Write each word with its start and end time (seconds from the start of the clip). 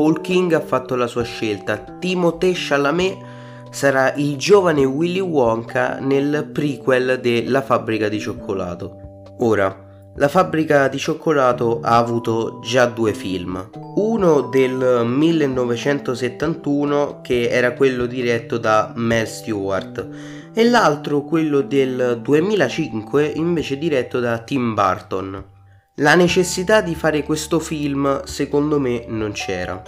Paul 0.00 0.22
King 0.22 0.54
ha 0.54 0.60
fatto 0.60 0.96
la 0.96 1.06
sua 1.06 1.24
scelta. 1.24 1.76
Timothée 1.76 2.54
Chalamet 2.54 3.18
sarà 3.70 4.14
il 4.14 4.38
giovane 4.38 4.82
Willy 4.82 5.20
Wonka 5.20 5.98
nel 6.00 6.48
prequel 6.50 7.20
della 7.20 7.60
fabbrica 7.60 8.08
di 8.08 8.18
cioccolato. 8.18 9.24
Ora, 9.40 9.76
la 10.16 10.28
fabbrica 10.28 10.88
di 10.88 10.96
cioccolato 10.96 11.80
ha 11.82 11.98
avuto 11.98 12.60
già 12.64 12.86
due 12.86 13.12
film. 13.12 13.68
Uno 13.96 14.40
del 14.40 15.04
1971 15.04 17.20
che 17.20 17.50
era 17.50 17.74
quello 17.74 18.06
diretto 18.06 18.56
da 18.56 18.94
Mel 18.96 19.26
Stewart 19.26 20.08
e 20.54 20.64
l'altro 20.64 21.24
quello 21.24 21.60
del 21.60 22.20
2005 22.22 23.26
invece 23.26 23.76
diretto 23.76 24.18
da 24.18 24.38
Tim 24.38 24.72
Burton. 24.72 25.58
La 25.96 26.14
necessità 26.14 26.80
di 26.80 26.94
fare 26.94 27.22
questo 27.24 27.58
film 27.58 28.22
secondo 28.24 28.78
me 28.78 29.04
non 29.08 29.32
c'era, 29.32 29.82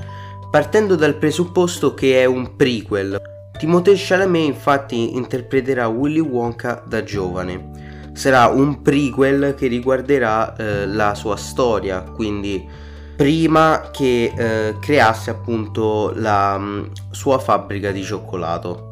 partendo 0.50 0.96
dal 0.96 1.16
presupposto 1.16 1.94
che 1.94 2.20
è 2.20 2.24
un 2.24 2.56
prequel. 2.56 3.20
Timothée 3.58 3.94
Chalamet 3.96 4.46
infatti 4.46 5.16
interpreterà 5.16 5.88
Willy 5.88 6.20
Wonka 6.20 6.82
da 6.86 7.02
giovane 7.02 7.92
sarà 8.12 8.48
un 8.48 8.82
prequel 8.82 9.54
che 9.56 9.66
riguarderà 9.66 10.54
eh, 10.54 10.86
la 10.86 11.14
sua 11.14 11.36
storia, 11.36 12.02
quindi 12.02 12.68
prima 13.16 13.90
che 13.90 14.32
eh, 14.36 14.76
creasse 14.80 15.30
appunto 15.30 16.12
la 16.14 16.58
mh, 16.58 16.64
mm, 16.64 16.84
sua 17.10 17.38
fabbrica 17.38 17.90
di 17.90 18.02
cioccolato. 18.02 18.90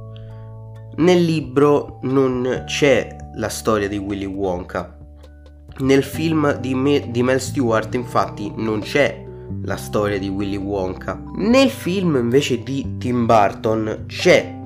Nel 0.96 1.22
libro 1.22 1.98
non 2.02 2.64
c'è 2.66 3.16
la 3.34 3.48
storia 3.48 3.88
di 3.88 3.98
Willy 3.98 4.26
Wonka. 4.26 4.98
Nel 5.78 6.02
film 6.02 6.58
di, 6.58 6.74
Me- 6.74 7.10
di 7.10 7.22
Mel 7.22 7.40
Stewart 7.40 7.94
infatti 7.94 8.52
non 8.56 8.80
c'è 8.80 9.24
la 9.64 9.76
storia 9.76 10.18
di 10.18 10.28
Willy 10.28 10.56
Wonka. 10.56 11.20
Nel 11.36 11.70
film 11.70 12.16
invece 12.16 12.62
di 12.62 12.96
Tim 12.98 13.26
Burton 13.26 14.04
c'è. 14.06 14.58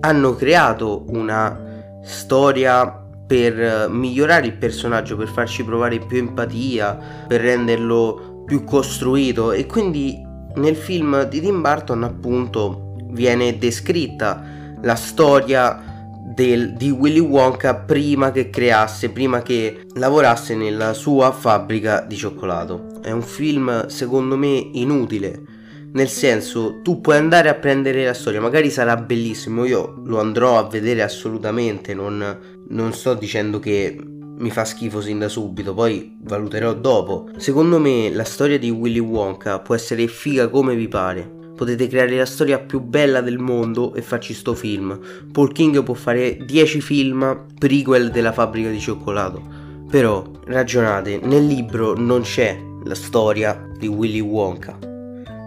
Hanno 0.00 0.34
creato 0.34 1.04
una 1.08 2.00
storia 2.04 3.04
per 3.26 3.60
eh, 3.60 3.88
migliorare 3.88 4.46
il 4.46 4.56
personaggio, 4.56 5.16
per 5.16 5.28
farci 5.28 5.64
provare 5.64 5.98
più 5.98 6.18
empatia, 6.18 6.98
per 7.26 7.40
renderlo 7.40 8.42
più 8.46 8.62
costruito 8.62 9.50
e 9.50 9.66
quindi 9.66 10.24
nel 10.54 10.76
film 10.76 11.24
di 11.24 11.40
Tim 11.40 11.60
Burton 11.60 12.04
appunto 12.04 12.94
viene 13.10 13.58
descritta 13.58 14.42
la 14.82 14.94
storia 14.94 15.95
del, 16.36 16.74
di 16.74 16.90
Willy 16.90 17.18
Wonka 17.18 17.74
prima 17.74 18.30
che 18.30 18.50
creasse, 18.50 19.10
prima 19.10 19.42
che 19.42 19.86
lavorasse 19.94 20.54
nella 20.54 20.92
sua 20.92 21.32
fabbrica 21.32 22.04
di 22.06 22.14
cioccolato. 22.14 23.00
È 23.02 23.10
un 23.10 23.22
film 23.22 23.86
secondo 23.86 24.36
me 24.36 24.70
inutile 24.74 25.54
nel 25.96 26.08
senso, 26.08 26.80
tu 26.82 27.00
puoi 27.00 27.16
andare 27.16 27.48
a 27.48 27.54
prendere 27.54 28.04
la 28.04 28.12
storia, 28.12 28.38
magari 28.38 28.70
sarà 28.70 28.96
bellissimo, 28.98 29.64
io 29.64 30.02
lo 30.04 30.20
andrò 30.20 30.58
a 30.58 30.68
vedere 30.68 31.02
assolutamente, 31.02 31.94
non, 31.94 32.38
non 32.68 32.92
sto 32.92 33.14
dicendo 33.14 33.58
che 33.58 33.96
mi 34.38 34.50
fa 34.50 34.66
schifo 34.66 35.00
sin 35.00 35.18
da 35.18 35.28
subito, 35.28 35.72
poi 35.72 36.18
valuterò 36.20 36.74
dopo. 36.74 37.30
Secondo 37.38 37.78
me 37.78 38.10
la 38.12 38.24
storia 38.24 38.58
di 38.58 38.68
Willy 38.68 38.98
Wonka 38.98 39.60
può 39.60 39.74
essere 39.74 40.06
figa 40.06 40.48
come 40.48 40.74
vi 40.74 40.86
pare. 40.86 41.35
Potete 41.56 41.88
creare 41.88 42.16
la 42.16 42.26
storia 42.26 42.58
più 42.58 42.80
bella 42.80 43.20
del 43.20 43.38
mondo 43.38 43.94
e 43.94 44.02
farci 44.02 44.34
sto 44.34 44.54
film. 44.54 44.98
Paul 45.32 45.52
King 45.52 45.82
può 45.82 45.94
fare 45.94 46.36
10 46.36 46.80
film 46.80 47.46
prequel 47.58 48.10
della 48.10 48.32
fabbrica 48.32 48.68
di 48.68 48.78
cioccolato. 48.78 49.42
Però, 49.90 50.24
ragionate, 50.44 51.18
nel 51.22 51.46
libro 51.46 51.96
non 51.96 52.20
c'è 52.22 52.60
la 52.84 52.94
storia 52.94 53.68
di 53.78 53.86
Willy 53.86 54.20
Wonka 54.20 54.94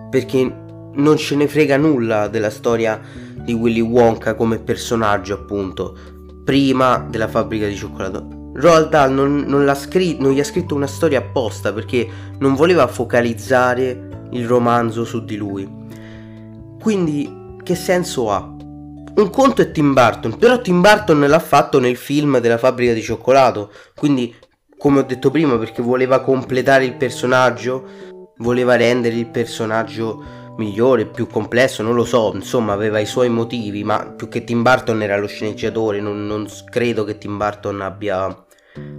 perché 0.09 0.67
non 0.91 1.17
ce 1.17 1.35
ne 1.35 1.47
frega 1.47 1.77
nulla 1.77 2.27
della 2.27 2.49
storia 2.49 2.99
di 3.35 3.53
Willy 3.53 3.81
Wonka 3.81 4.33
come 4.33 4.59
personaggio, 4.59 5.35
appunto, 5.35 5.95
prima 6.43 7.05
della 7.09 7.27
fabbrica 7.27 7.67
di 7.67 7.75
cioccolato. 7.75 8.51
Roald 8.55 8.89
Dahl 8.89 9.13
non, 9.13 9.45
non, 9.47 9.73
scritto, 9.75 10.23
non 10.23 10.31
gli 10.31 10.39
ha 10.39 10.43
scritto 10.43 10.75
una 10.75 10.87
storia 10.87 11.19
apposta 11.19 11.71
perché 11.71 12.07
non 12.39 12.55
voleva 12.55 12.87
focalizzare 12.87 14.27
il 14.31 14.47
romanzo 14.47 15.05
su 15.05 15.23
di 15.23 15.37
lui. 15.37 15.78
Quindi, 16.79 17.55
che 17.61 17.75
senso 17.75 18.31
ha? 18.31 18.55
Un 19.15 19.29
conto 19.31 19.61
è 19.61 19.71
Tim 19.71 19.93
Burton, 19.93 20.37
però 20.37 20.61
Tim 20.61 20.79
Burton 20.79 21.19
l'ha 21.19 21.39
fatto 21.39 21.79
nel 21.79 21.97
film 21.97 22.39
della 22.39 22.57
fabbrica 22.57 22.93
di 22.93 23.01
cioccolato, 23.01 23.71
quindi, 23.95 24.33
come 24.77 24.99
ho 24.99 25.03
detto 25.03 25.29
prima, 25.29 25.57
perché 25.57 25.81
voleva 25.81 26.21
completare 26.21 26.85
il 26.85 26.95
personaggio, 26.95 27.83
voleva 28.37 28.75
rendere 28.75 29.15
il 29.15 29.27
personaggio 29.27 30.23
migliore, 30.57 31.05
più 31.05 31.27
complesso, 31.27 31.83
non 31.83 31.95
lo 31.95 32.05
so, 32.05 32.31
insomma 32.33 32.73
aveva 32.73 32.99
i 32.99 33.05
suoi 33.05 33.29
motivi, 33.29 33.83
ma 33.83 34.13
più 34.15 34.29
che 34.29 34.43
Tim 34.43 34.61
Burton 34.61 35.01
era 35.01 35.17
lo 35.17 35.27
sceneggiatore, 35.27 35.99
non, 35.99 36.25
non 36.25 36.47
credo 36.69 37.03
che 37.03 37.17
Tim 37.17 37.37
Burton 37.37 37.81
abbia 37.81 38.45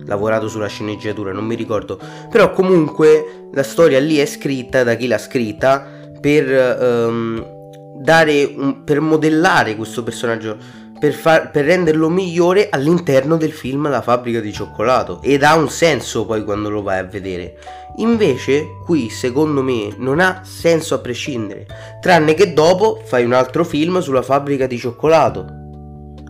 lavorato 0.04 0.48
sulla 0.48 0.66
sceneggiatura, 0.66 1.32
non 1.32 1.44
mi 1.44 1.54
ricordo, 1.54 1.98
però 2.28 2.52
comunque 2.52 3.48
la 3.52 3.62
storia 3.62 4.00
lì 4.00 4.16
è 4.16 4.26
scritta 4.26 4.82
da 4.82 4.94
chi 4.96 5.06
l'ha 5.06 5.18
scritta 5.18 5.86
per, 6.20 7.06
um, 7.08 7.59
dare 7.98 8.52
un, 8.56 8.84
per 8.84 9.00
modellare 9.00 9.76
questo 9.76 10.02
personaggio, 10.02 10.56
per, 10.98 11.12
far, 11.12 11.50
per 11.50 11.64
renderlo 11.64 12.08
migliore 12.08 12.68
all'interno 12.70 13.36
del 13.36 13.52
film 13.52 13.88
La 13.88 14.02
fabbrica 14.02 14.40
di 14.40 14.52
cioccolato 14.52 15.20
ed 15.22 15.42
ha 15.42 15.54
un 15.54 15.68
senso 15.70 16.26
poi 16.26 16.44
quando 16.44 16.68
lo 16.68 16.82
vai 16.82 16.98
a 16.98 17.04
vedere 17.04 17.56
Invece 17.96 18.78
qui 18.84 19.10
secondo 19.10 19.62
me 19.62 19.92
non 19.96 20.20
ha 20.20 20.42
senso 20.44 20.94
a 20.94 20.98
prescindere, 20.98 21.66
tranne 22.00 22.34
che 22.34 22.52
dopo 22.52 23.02
fai 23.04 23.24
un 23.24 23.32
altro 23.32 23.64
film 23.64 24.00
sulla 24.00 24.22
fabbrica 24.22 24.66
di 24.66 24.78
cioccolato. 24.78 25.46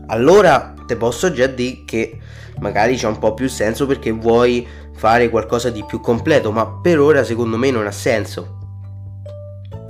Allora 0.06 0.74
te 0.86 0.96
posso 0.96 1.32
già 1.32 1.46
dire 1.46 1.82
che 1.84 2.18
magari 2.58 2.96
c'è 2.96 3.06
un 3.06 3.18
po' 3.18 3.34
più 3.34 3.48
senso 3.48 3.86
perché 3.86 4.10
vuoi 4.10 4.66
fare 4.94 5.28
qualcosa 5.28 5.70
di 5.70 5.84
più 5.84 6.00
completo, 6.00 6.50
ma 6.50 6.66
per 6.66 6.98
ora 6.98 7.22
secondo 7.22 7.56
me 7.56 7.70
non 7.70 7.86
ha 7.86 7.92
senso. 7.92 8.59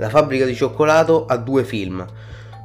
La 0.01 0.09
fabbrica 0.09 0.45
di 0.45 0.55
cioccolato 0.55 1.27
ha 1.27 1.37
due 1.37 1.63
film, 1.63 2.03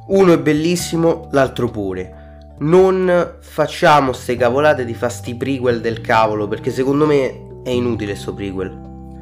uno 0.07 0.33
è 0.33 0.39
bellissimo, 0.39 1.27
l'altro 1.33 1.69
pure. 1.69 2.45
Non 2.61 3.35
facciamo 3.41 4.11
ste 4.11 4.35
cavolate 4.35 4.83
di 4.83 4.95
fasti 4.95 5.35
prequel 5.35 5.79
del 5.79 6.01
cavolo 6.01 6.47
perché 6.47 6.71
secondo 6.71 7.05
me 7.05 7.61
è 7.63 7.69
inutile 7.69 8.15
sto 8.15 8.33
prequel. 8.33 8.75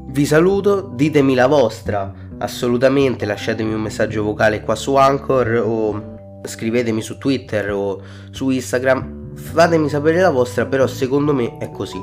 Vi 0.05 0.25
saluto, 0.25 0.79
ditemi 0.79 1.35
la 1.35 1.47
vostra, 1.47 2.09
assolutamente 2.37 3.25
lasciatemi 3.25 3.73
un 3.73 3.81
messaggio 3.81 4.23
vocale 4.23 4.61
qua 4.61 4.75
su 4.75 4.95
Anchor 4.95 5.61
o 5.65 6.39
scrivetemi 6.45 7.01
su 7.01 7.17
Twitter 7.17 7.69
o 7.71 8.01
su 8.31 8.49
Instagram, 8.49 9.33
fatemi 9.35 9.89
sapere 9.89 10.21
la 10.21 10.31
vostra, 10.31 10.65
però 10.65 10.87
secondo 10.87 11.33
me 11.33 11.57
è 11.57 11.69
così. 11.69 12.01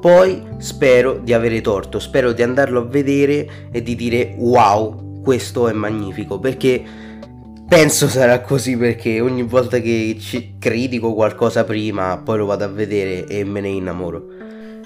Poi 0.00 0.42
spero 0.56 1.18
di 1.18 1.34
avere 1.34 1.60
torto, 1.60 1.98
spero 1.98 2.32
di 2.32 2.42
andarlo 2.42 2.80
a 2.80 2.86
vedere 2.86 3.68
e 3.70 3.82
di 3.82 3.94
dire 3.94 4.34
wow, 4.38 5.08
questo 5.22 5.68
è 5.68 5.72
magnifico, 5.72 6.38
perché 6.38 6.82
penso 7.68 8.08
sarà 8.08 8.40
così 8.40 8.76
perché 8.76 9.20
ogni 9.20 9.42
volta 9.42 9.78
che 9.78 10.18
critico 10.58 11.14
qualcosa 11.14 11.64
prima, 11.64 12.18
poi 12.18 12.38
lo 12.38 12.46
vado 12.46 12.64
a 12.64 12.68
vedere 12.68 13.26
e 13.26 13.44
me 13.44 13.60
ne 13.60 13.68
innamoro. 13.68 14.26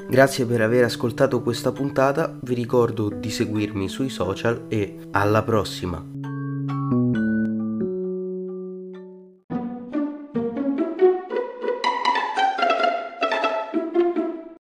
Grazie 0.09 0.44
per 0.44 0.61
aver 0.61 0.84
ascoltato 0.84 1.43
questa 1.43 1.73
puntata, 1.73 2.37
vi 2.43 2.55
ricordo 2.55 3.09
di 3.09 3.31
seguirmi 3.31 3.89
sui 3.89 4.11
social 4.11 4.67
e 4.69 4.99
alla 5.12 5.43
prossima! 5.43 6.34